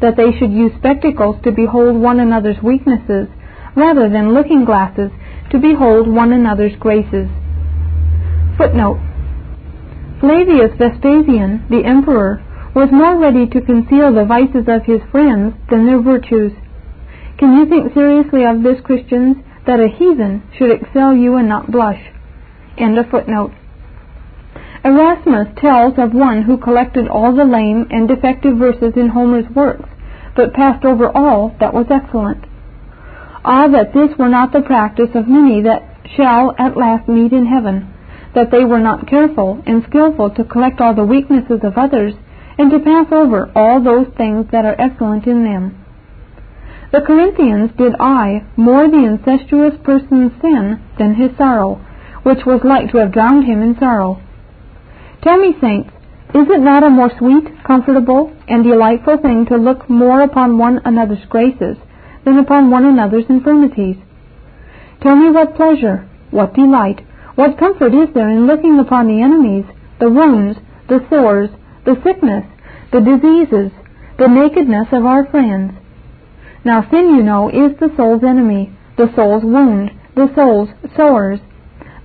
[0.00, 3.26] that they should use spectacles to behold one another's weaknesses,
[3.74, 5.10] rather than looking glasses
[5.50, 7.26] to behold one another's graces.
[8.56, 9.02] Footnote
[10.20, 12.40] Flavius Vespasian, the emperor,
[12.72, 16.52] was more ready to conceal the vices of his friends than their virtues.
[17.38, 21.70] Can you think seriously of this, Christians, that a heathen should excel you and not
[21.70, 22.00] blush.
[22.76, 23.52] End of footnote.
[24.84, 29.88] Erasmus tells of one who collected all the lame and defective verses in Homer's works,
[30.36, 32.44] but passed over all that was excellent.
[33.44, 35.82] Ah, that this were not the practice of many that
[36.16, 37.92] shall at last meet in heaven,
[38.34, 42.14] that they were not careful and skilful to collect all the weaknesses of others,
[42.58, 45.83] and to pass over all those things that are excellent in them.
[46.94, 51.84] The Corinthians did eye more the incestuous person's sin than his sorrow,
[52.22, 54.22] which was like to have drowned him in sorrow.
[55.20, 55.90] Tell me, saints,
[56.36, 60.82] is it not a more sweet, comfortable, and delightful thing to look more upon one
[60.84, 61.76] another's graces
[62.24, 63.96] than upon one another's infirmities?
[65.02, 67.00] Tell me what pleasure, what delight,
[67.34, 69.64] what comfort is there in looking upon the enemies,
[69.98, 71.50] the wounds, the sores,
[71.86, 72.46] the sickness,
[72.92, 73.72] the diseases,
[74.16, 75.74] the nakedness of our friends,
[76.64, 81.40] now sin, you know, is the soul's enemy, the soul's wound, the soul's sores,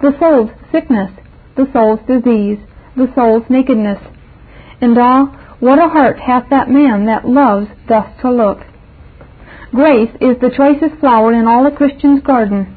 [0.01, 1.11] the soul's sickness,
[1.55, 2.57] the soul's disease,
[2.95, 3.99] the soul's nakedness.
[4.81, 8.59] And ah, what a heart hath that man that loves thus to look.
[9.71, 12.75] Grace is the choicest flower in all a Christian's garden.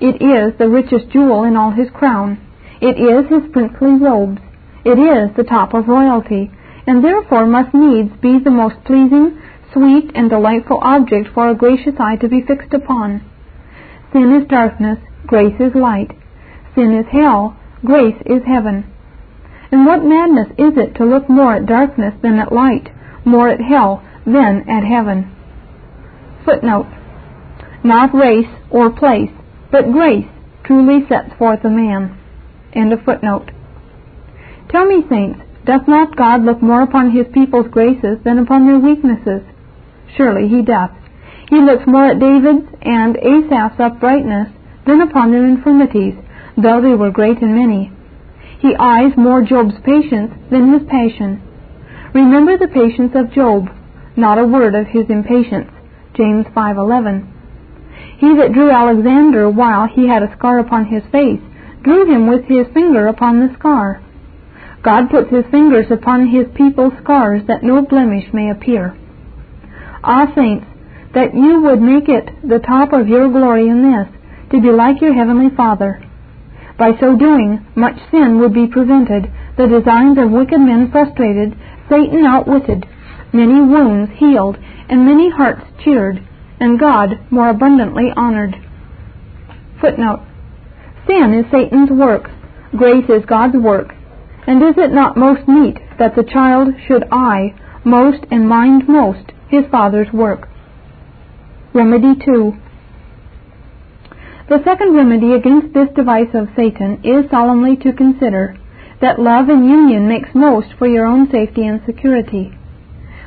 [0.00, 2.40] It is the richest jewel in all his crown.
[2.80, 4.40] It is his princely robes.
[4.84, 6.50] It is the top of royalty,
[6.86, 9.38] and therefore must needs be the most pleasing,
[9.72, 13.22] sweet, and delightful object for a gracious eye to be fixed upon.
[14.12, 16.10] Sin is darkness, grace is light.
[16.74, 18.84] Sin is hell, grace is heaven.
[19.70, 22.90] And what madness is it to look more at darkness than at light,
[23.24, 25.34] more at hell than at heaven?
[26.44, 26.86] Footnote.
[27.82, 29.30] Not race or place,
[29.70, 30.26] but grace
[30.64, 32.18] truly sets forth a man.
[32.74, 33.50] End of footnote.
[34.70, 38.78] Tell me, saints, doth not God look more upon his people's graces than upon their
[38.78, 39.42] weaknesses?
[40.16, 40.90] Surely he doth.
[41.48, 44.48] He looks more at David's and Asaph's uprightness
[44.86, 46.14] than upon their infirmities,
[46.56, 47.92] though they were great and many.
[48.58, 51.42] He eyes more Job's patience than his passion.
[52.14, 53.68] Remember the patience of Job,
[54.16, 55.70] not a word of his impatience.
[56.14, 57.26] James 5:11.
[58.18, 61.40] He that drew Alexander while he had a scar upon his face,
[61.82, 64.00] drew him with his finger upon the scar.
[64.82, 68.94] God puts his fingers upon his people's scars that no blemish may appear.
[70.04, 70.66] Ah, saints,
[71.14, 74.08] that you would make it the top of your glory in this,
[74.50, 76.02] to be like your heavenly Father.
[76.78, 81.56] By so doing, much sin would be prevented, the designs of wicked men frustrated,
[81.88, 82.86] Satan outwitted,
[83.32, 84.56] many wounds healed,
[84.88, 86.26] and many hearts cheered,
[86.58, 88.56] and God more abundantly honored.
[89.80, 90.26] Footnote.
[91.06, 92.30] Sin is Satan's work,
[92.76, 93.94] grace is God's work,
[94.46, 99.31] and is it not most meet that the child should eye most and mind most
[99.52, 100.48] his father's work?
[101.74, 102.52] Remedy 2.
[104.48, 108.56] The second remedy against this device of Satan is solemnly to consider
[109.02, 112.52] that love and union makes most for your own safety and security.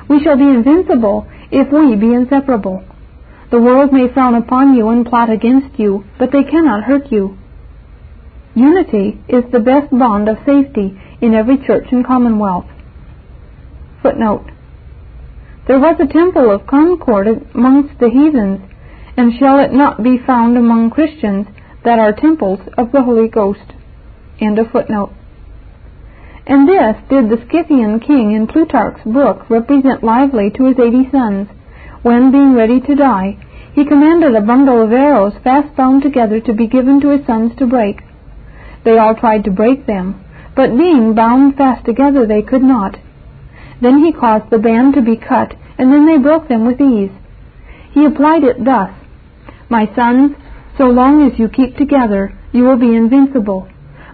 [0.10, 2.84] We shall be invincible if we be inseparable.
[3.52, 7.38] The world may frown upon you and plot against you, but they cannot hurt you.
[8.56, 12.66] Unity is the best bond of safety in every church and commonwealth.
[14.02, 14.55] Footnote.
[15.68, 18.62] There was a temple of concord amongst the heathens,
[19.18, 21.48] and shall it not be found among Christians
[21.84, 23.74] that are temples of the Holy Ghost?
[24.40, 24.68] And this
[27.10, 31.48] did the Scythian king in Plutarch's book represent lively to his eighty sons,
[32.04, 33.38] when, being ready to die,
[33.74, 37.56] he commanded a bundle of arrows fast bound together to be given to his sons
[37.58, 38.02] to break.
[38.84, 40.24] They all tried to break them,
[40.56, 42.98] but being bound fast together they could not.
[43.82, 47.12] Then he caused the band to be cut, and then they broke them with ease.
[47.92, 48.92] He applied it thus
[49.70, 50.36] My sons,
[50.78, 53.68] so long as you keep together, you will be invincible.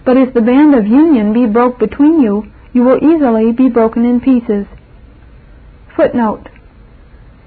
[0.04, 4.04] But if the band of union be broke between you, you will easily be broken
[4.04, 4.66] in pieces.
[5.94, 6.48] Footnote.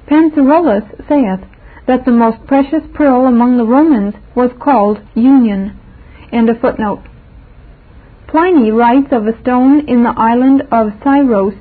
[0.07, 1.41] Pancirollus saith
[1.87, 5.77] that the most precious pearl among the Romans was called union.
[6.31, 7.03] End of footnote.
[8.27, 11.57] Pliny writes of a stone in the island of Scyros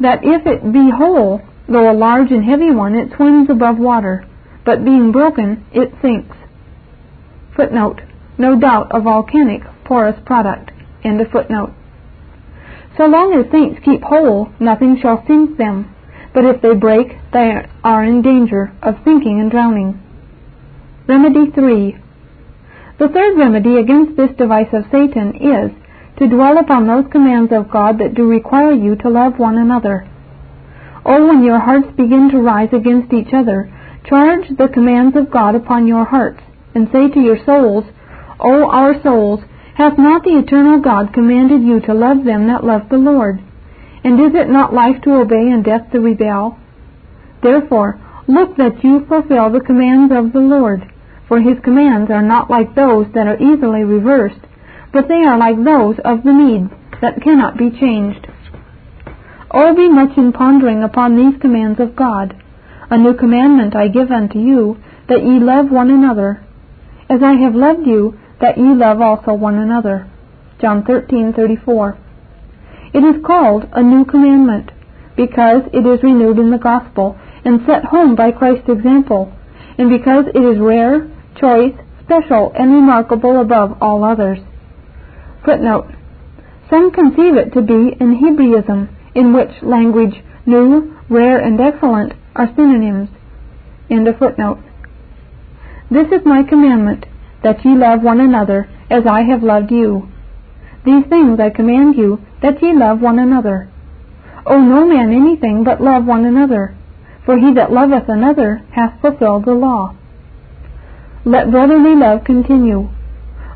[0.00, 4.26] that if it be whole, though a large and heavy one, it swims above water,
[4.64, 6.36] but being broken, it sinks.
[7.56, 8.00] Footnote.
[8.38, 10.70] No doubt a volcanic porous product.
[11.04, 11.72] End of footnote.
[12.96, 15.94] So long as saints keep whole, nothing shall sink them,
[16.34, 20.00] but if they break, they are in danger of sinking and drowning.
[21.08, 21.96] Remedy 3.
[22.98, 25.70] The third remedy against this device of Satan is
[26.18, 30.08] to dwell upon those commands of God that do require you to love one another.
[31.04, 33.72] Or when your hearts begin to rise against each other,
[34.04, 36.40] charge the commands of God upon your hearts,
[36.74, 37.84] and say to your souls,
[38.40, 39.40] O our souls,
[39.78, 43.38] Hath not the eternal God commanded you to love them that love the Lord?
[44.02, 46.58] And is it not life to obey and death to rebel?
[47.44, 50.82] Therefore, look that you fulfill the commands of the Lord,
[51.28, 54.40] for his commands are not like those that are easily reversed,
[54.92, 58.26] but they are like those of the Medes that cannot be changed.
[59.50, 62.34] O be much in pondering upon these commands of God.
[62.90, 64.76] A new commandment I give unto you,
[65.08, 66.42] that ye love one another.
[67.08, 70.06] As I have loved you, that ye love also one another.
[70.60, 71.96] John 13:34.
[72.92, 74.70] It is called a new commandment
[75.16, 79.32] because it is renewed in the gospel and set home by Christ's example,
[79.78, 84.38] and because it is rare, choice, special, and remarkable above all others.
[85.44, 85.86] Footnote.
[86.70, 92.52] Some conceive it to be an Hebraism, in which language new, rare, and excellent are
[92.54, 93.08] synonyms.
[93.90, 94.58] End of footnote.
[95.90, 97.06] This is my commandment,
[97.42, 100.08] that ye love one another as I have loved you.
[100.84, 103.70] These things I command you, that ye love one another.
[104.46, 106.74] Owe no man anything but love one another,
[107.24, 109.94] for he that loveth another hath fulfilled the law.
[111.24, 112.88] Let brotherly love continue.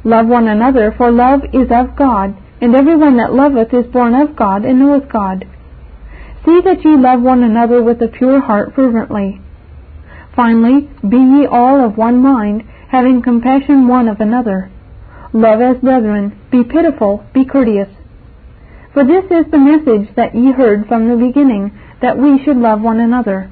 [0.05, 4.15] Love one another, for love is of God, and every one that loveth is born
[4.15, 5.45] of God, and knoweth God.
[6.45, 9.41] See that ye love one another with a pure heart fervently.
[10.35, 14.71] Finally, be ye all of one mind, having compassion one of another.
[15.33, 17.89] Love as brethren, be pitiful, be courteous.
[18.93, 22.81] For this is the message that ye heard from the beginning, that we should love
[22.81, 23.51] one another.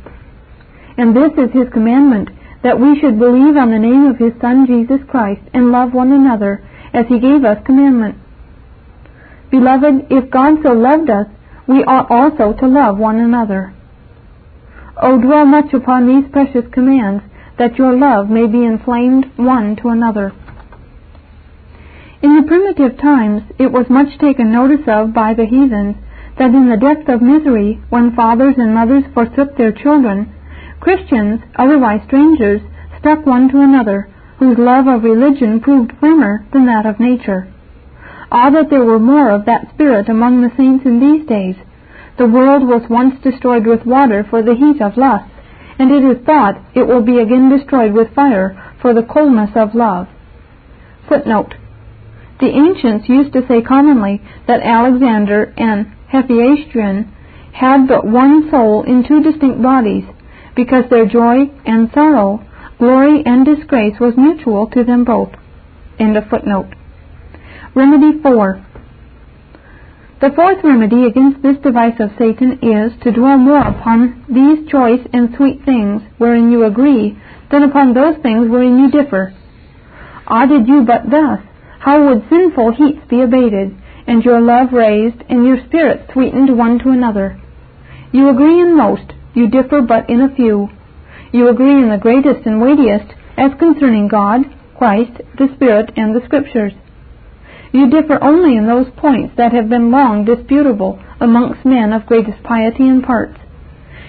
[0.99, 2.29] And this is his commandment,
[2.63, 6.13] that we should believe on the name of his Son Jesus Christ, and love one
[6.13, 8.17] another, as he gave us commandment.
[9.51, 11.27] Beloved, if God so loved us,
[11.67, 13.75] we ought also to love one another.
[15.01, 17.23] O dwell much upon these precious commands,
[17.59, 20.33] that your love may be inflamed one to another.
[22.23, 25.97] In the primitive times, it was much taken notice of by the heathens
[26.39, 30.33] that in the depth of misery, when fathers and mothers forsook their children,
[30.81, 32.63] Christians, otherwise strangers,
[32.99, 34.09] stuck one to another,
[34.39, 37.47] whose love of religion proved firmer than that of nature.
[38.33, 41.57] Ah, that there were more of that spirit among the saints in these days!
[42.17, 45.31] The world was once destroyed with water for the heat of lust,
[45.79, 49.75] and it is thought it will be again destroyed with fire for the coldness of
[49.75, 50.09] love.
[51.09, 51.55] Footnote.
[52.41, 57.13] The ancients used to say commonly that Alexander and Hephaestion
[57.53, 60.05] had but one soul in two distinct bodies,
[60.63, 62.45] because their joy and sorrow,
[62.79, 65.31] glory and disgrace was mutual to them both.
[65.99, 66.69] End of footnote.
[67.75, 68.67] Remedy 4.
[70.21, 75.01] The fourth remedy against this device of Satan is to dwell more upon these choice
[75.15, 77.17] and sweet things wherein you agree
[77.51, 79.33] than upon those things wherein you differ.
[80.27, 81.41] Ah, did you but thus
[81.79, 83.75] how would sinful heats be abated,
[84.07, 87.41] and your love raised, and your spirits sweetened one to another?
[88.13, 90.69] You agree in most, you differ but in a few.
[91.33, 94.41] You agree in the greatest and weightiest, as concerning God,
[94.77, 96.73] Christ, the Spirit, and the Scriptures.
[97.73, 102.43] You differ only in those points that have been long disputable amongst men of greatest
[102.43, 103.39] piety and parts.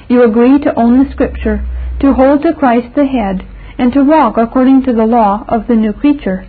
[0.10, 1.68] You agree to own the Scripture,
[2.00, 3.48] to hold to Christ the head,
[3.78, 6.48] and to walk according to the law of the new creature.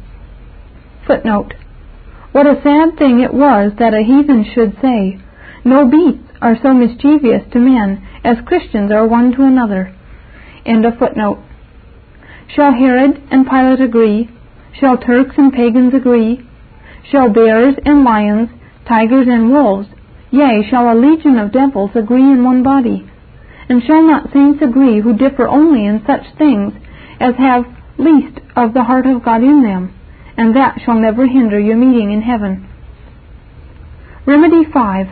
[1.06, 1.54] Footnote.
[2.32, 5.20] What a sad thing it was that a heathen should say,
[5.64, 9.94] No beasts are so mischievous to men as Christians are one to another.
[12.54, 14.28] Shall Herod and Pilate agree?
[14.78, 16.46] Shall Turks and pagans agree?
[17.10, 18.50] Shall bears and lions,
[18.86, 19.88] tigers and wolves,
[20.30, 23.08] yea, shall a legion of devils agree in one body?
[23.68, 26.74] And shall not saints agree who differ only in such things
[27.18, 27.64] as have
[27.96, 29.94] least of the heart of God in them?
[30.36, 32.68] and that shall never hinder your meeting in heaven.
[34.26, 35.06] Remedy 5.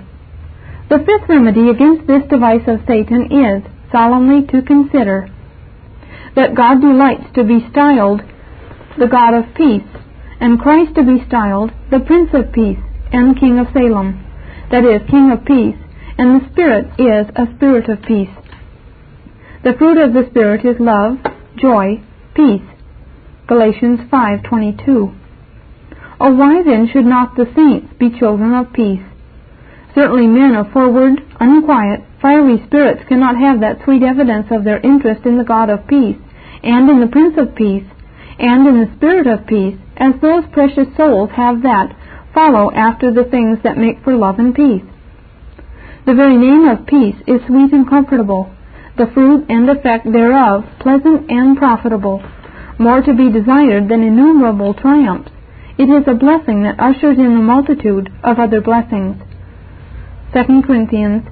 [0.91, 3.63] The fifth remedy against this device of Satan is
[3.93, 5.29] solemnly to consider
[6.35, 8.23] that God delights to be styled
[8.99, 9.87] the God of peace,
[10.41, 12.83] and Christ to be styled the Prince of Peace
[13.13, 14.27] and King of Salem,
[14.73, 15.79] that is, King of Peace,
[16.19, 18.35] and the Spirit is a Spirit of peace.
[19.63, 21.19] The fruit of the Spirit is love,
[21.57, 22.03] joy,
[22.35, 22.67] peace,
[23.47, 25.13] Galatians 5:22.
[26.19, 29.03] Oh, why then should not the saints be children of peace?
[29.95, 35.27] Certainly men of forward, unquiet, fiery spirits cannot have that sweet evidence of their interest
[35.27, 36.17] in the God of peace,
[36.63, 37.85] and in the Prince of Peace,
[38.39, 41.95] and in the Spirit of peace, as those precious souls have that
[42.35, 44.85] follow after the things that make for love and peace.
[46.07, 48.51] The very name of peace is sweet and comfortable,
[48.97, 52.23] the fruit and effect thereof pleasant and profitable
[52.81, 55.31] more to be desired than innumerable triumphs.
[55.77, 59.17] It is a blessing that ushers in a multitude of other blessings.
[60.33, 61.23] 2 Corinthians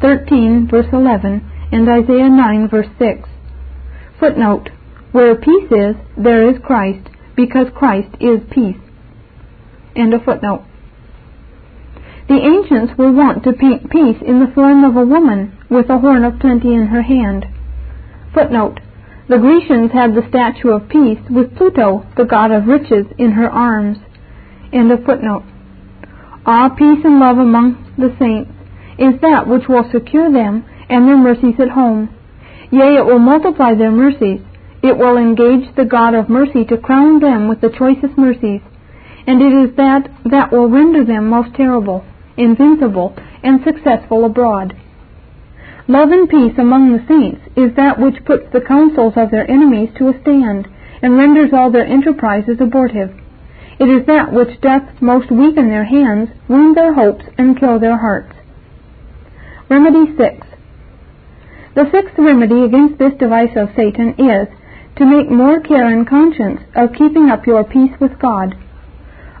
[0.00, 3.28] 13 verse 11 and Isaiah 9 verse 6.
[4.18, 4.70] Footnote,
[5.12, 8.76] where peace is, there is Christ, because Christ is peace.
[9.96, 10.64] End of footnote.
[12.28, 15.98] The ancients were wont to paint peace in the form of a woman with a
[15.98, 17.46] horn of plenty in her hand.
[18.32, 18.78] Footnote,
[19.28, 23.50] the Grecians had the statue of peace with Pluto, the god of riches, in her
[23.50, 23.98] arms.
[24.72, 25.42] End of footnote.
[26.46, 28.50] Ah, peace and love among the saints
[28.98, 32.08] is that which will secure them and their mercies at home.
[32.70, 34.40] Yea, it will multiply their mercies.
[34.82, 38.60] It will engage the God of mercy to crown them with the choicest mercies.
[39.26, 42.04] And it is that that will render them most terrible,
[42.36, 44.74] invincible, and successful abroad.
[45.88, 49.90] Love and peace among the saints is that which puts the counsels of their enemies
[49.98, 50.68] to a stand,
[51.02, 53.10] and renders all their enterprises abortive.
[53.80, 57.96] It is that which doth most weaken their hands, wound their hopes, and kill their
[57.96, 58.34] hearts.
[59.68, 60.46] Remedy 6.
[61.74, 64.48] The sixth remedy against this device of Satan is
[64.96, 68.54] to make more care and conscience of keeping up your peace with God,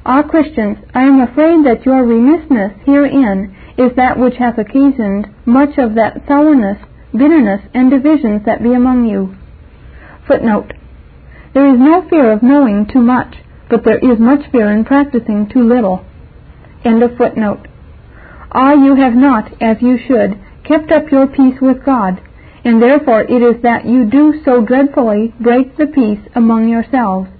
[0.06, 5.76] Ah, Christians, I am afraid that your remissness herein is that which hath occasioned much
[5.76, 6.78] of that sourness,
[7.12, 9.36] bitterness, and divisions that be among you.
[10.26, 10.72] Footnote.
[11.52, 13.36] There is no fear of knowing too much,
[13.70, 16.04] but there is much fear in practicing too little.
[16.84, 17.66] End of footnote.
[18.52, 22.20] Ah, you have not, as you should, kept up your peace with God,
[22.64, 27.30] and therefore it is that you do so dreadfully break the peace among yourselves.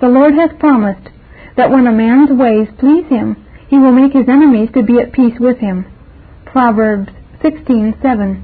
[0.00, 1.08] The Lord hath promised
[1.56, 3.36] that when a man's ways please him,
[3.68, 5.86] he will make his enemies to be at peace with him.
[6.44, 8.42] Proverbs 16:7.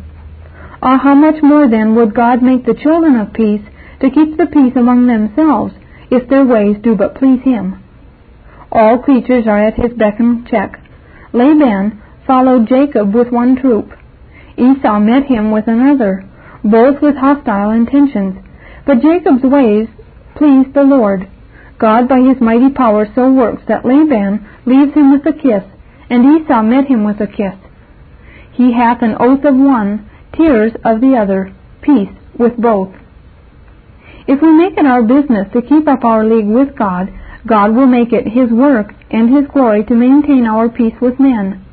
[0.83, 3.63] Ah, how much more then would God make the children of peace
[4.01, 5.75] to keep the peace among themselves,
[6.13, 7.83] if their ways do but please him.
[8.71, 10.79] All creatures are at his beck and check.
[11.33, 13.91] Laban followed Jacob with one troop.
[14.59, 16.29] Esau met him with another,
[16.63, 18.37] both with hostile intentions.
[18.87, 19.89] But Jacob's ways
[20.37, 21.29] pleased the Lord.
[21.79, 25.65] God by his mighty power so works that Laban leaves him with a kiss,
[26.11, 27.57] and Esau met him with a kiss.
[28.53, 32.93] He hath an oath of one, tears of the other, peace with both.
[34.27, 37.13] If we make it our business to keep up our league with God,
[37.47, 41.65] God will make it His work and His glory to maintain our peace with men.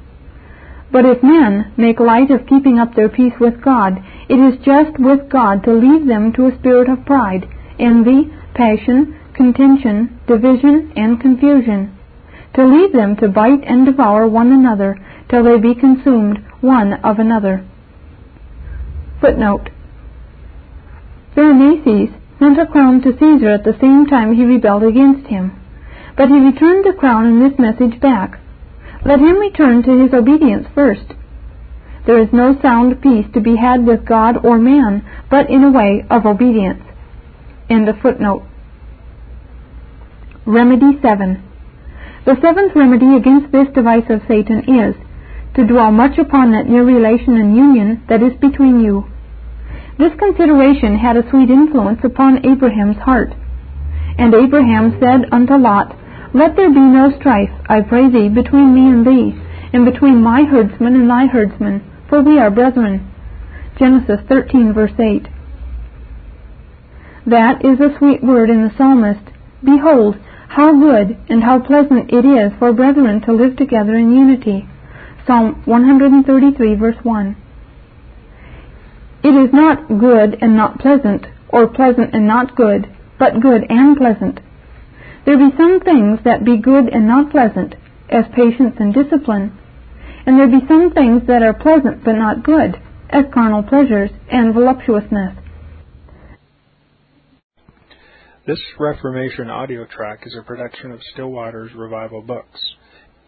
[0.91, 4.97] But if men make light of keeping up their peace with God, it is just
[4.97, 7.47] with God to leave them to a spirit of pride,
[7.77, 11.95] envy, passion, contention, division, and confusion,
[12.55, 14.97] to leave them to bite and devour one another
[15.29, 17.63] till they be consumed one of another.
[19.21, 19.69] Footnote.
[21.35, 22.09] Pharnaces
[22.39, 25.51] sent a crown to Caesar at the same time he rebelled against him.
[26.17, 28.39] But he returned the crown and this message back.
[29.05, 31.05] Let him return to his obedience first.
[32.05, 35.71] There is no sound peace to be had with God or man, but in a
[35.71, 36.81] way of obedience.
[37.69, 38.43] End of footnote.
[40.45, 41.43] Remedy 7.
[42.25, 44.95] The seventh remedy against this device of Satan is
[45.55, 49.05] to dwell much upon that near relation and union that is between you.
[49.99, 53.33] This consideration had a sweet influence upon Abraham's heart.
[54.17, 55.93] And Abraham said unto Lot,
[56.33, 59.35] Let there be no strife, I pray thee, between me and thee,
[59.73, 63.11] and between my herdsmen and thy herdsmen, for we are brethren.
[63.77, 65.27] Genesis 13, verse 8.
[67.27, 69.35] That is a sweet word in the psalmist.
[69.61, 70.15] Behold,
[70.47, 74.65] how good and how pleasant it is for brethren to live together in unity.
[75.27, 77.35] Psalm 133, verse 1.
[79.23, 83.97] It is not good and not pleasant, or pleasant and not good, but good and
[83.97, 84.39] pleasant.
[85.25, 87.75] There be some things that be good and not pleasant,
[88.09, 89.57] as patience and discipline,
[90.25, 94.53] and there be some things that are pleasant but not good, as carnal pleasures and
[94.53, 95.35] voluptuousness.
[98.47, 102.59] This Reformation audio track is a production of Still Waters Revival Books.